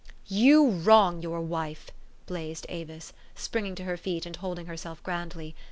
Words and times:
"You 0.43 0.67
wrong 0.67 1.21
your 1.21 1.41
wife!" 1.41 1.91
blazed 2.25 2.65
Avis, 2.69 3.13
springing 3.35 3.75
to 3.75 3.83
her 3.83 3.97
feet, 3.97 4.25
and 4.25 4.35
holding 4.35 4.65
herself 4.65 5.03
grandly. 5.03 5.53